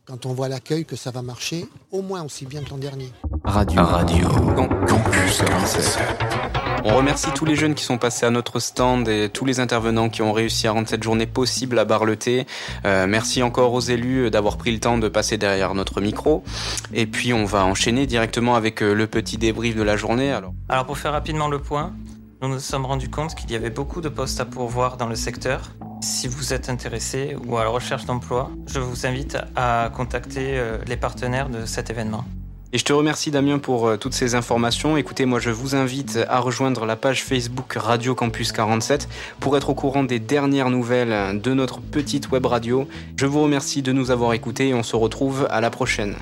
quand 0.05 0.25
on 0.25 0.33
voit 0.33 0.49
l'accueil, 0.49 0.83
que 0.83 0.95
ça 0.95 1.11
va 1.11 1.21
marcher 1.21 1.67
au 1.91 2.01
moins 2.01 2.23
aussi 2.23 2.45
bien 2.45 2.63
que 2.63 2.69
l'an 2.71 2.77
dernier. 2.77 3.11
Radio. 3.43 3.83
Radio. 3.83 4.27
Campus 4.87 5.43
On 6.83 6.95
remercie 6.95 7.31
tous 7.35 7.45
les 7.45 7.55
jeunes 7.55 7.75
qui 7.75 7.83
sont 7.83 7.97
passés 7.97 8.25
à 8.25 8.31
notre 8.31 8.59
stand 8.59 9.07
et 9.07 9.29
tous 9.29 9.45
les 9.45 9.59
intervenants 9.59 10.09
qui 10.09 10.21
ont 10.21 10.33
réussi 10.33 10.67
à 10.67 10.71
rendre 10.71 10.87
cette 10.87 11.03
journée 11.03 11.27
possible 11.27 11.77
à 11.77 11.85
Barleté. 11.85 12.47
Euh, 12.83 13.05
merci 13.07 13.43
encore 13.43 13.73
aux 13.73 13.79
élus 13.79 14.31
d'avoir 14.31 14.57
pris 14.57 14.71
le 14.71 14.79
temps 14.79 14.97
de 14.97 15.07
passer 15.07 15.37
derrière 15.37 15.75
notre 15.75 16.01
micro. 16.01 16.43
Et 16.93 17.05
puis 17.05 17.31
on 17.31 17.45
va 17.45 17.63
enchaîner 17.63 18.07
directement 18.07 18.55
avec 18.55 18.81
euh, 18.81 18.93
le 18.93 19.07
petit 19.07 19.37
débrief 19.37 19.75
de 19.75 19.83
la 19.83 19.97
journée. 19.97 20.31
Alors, 20.31 20.53
alors 20.67 20.85
pour 20.85 20.97
faire 20.97 21.11
rapidement 21.11 21.47
le 21.47 21.59
point, 21.59 21.93
nous 22.41 22.47
nous 22.47 22.59
sommes 22.59 22.85
rendus 22.85 23.09
compte 23.09 23.35
qu'il 23.35 23.51
y 23.51 23.55
avait 23.55 23.69
beaucoup 23.69 24.01
de 24.01 24.09
postes 24.09 24.39
à 24.39 24.45
pourvoir 24.45 24.97
dans 24.97 25.07
le 25.07 25.15
secteur. 25.15 25.71
Si 26.01 26.27
vous 26.27 26.53
êtes 26.53 26.69
intéressé 26.69 27.35
ou 27.45 27.57
à 27.57 27.63
la 27.63 27.69
recherche 27.69 28.05
d'emploi, 28.05 28.49
je 28.65 28.79
vous 28.79 29.05
invite 29.05 29.37
à 29.55 29.91
contacter 29.95 30.57
euh, 30.57 30.79
les 30.87 30.97
partenaires 30.97 31.49
de 31.49 31.65
cet 31.65 31.91
événement. 31.91 32.25
Et 32.73 32.79
je 32.79 32.85
te 32.85 32.93
remercie 32.93 33.29
Damien 33.29 33.59
pour 33.59 33.87
euh, 33.87 33.97
toutes 33.97 34.13
ces 34.15 34.33
informations. 34.33 34.97
Écoutez, 34.97 35.25
moi 35.25 35.39
je 35.39 35.51
vous 35.51 35.75
invite 35.75 36.17
à 36.27 36.39
rejoindre 36.39 36.85
la 36.85 36.95
page 36.95 37.23
Facebook 37.23 37.73
Radio 37.73 38.15
Campus 38.15 38.51
47 38.51 39.07
pour 39.39 39.55
être 39.55 39.69
au 39.69 39.75
courant 39.75 40.03
des 40.03 40.19
dernières 40.19 40.71
nouvelles 40.71 41.39
de 41.39 41.53
notre 41.53 41.79
petite 41.79 42.31
web 42.31 42.47
radio. 42.47 42.87
Je 43.17 43.27
vous 43.27 43.43
remercie 43.43 43.83
de 43.83 43.91
nous 43.91 44.09
avoir 44.09 44.33
écoutés 44.33 44.69
et 44.69 44.73
on 44.73 44.83
se 44.83 44.95
retrouve 44.95 45.47
à 45.51 45.61
la 45.61 45.69
prochaine. 45.69 46.15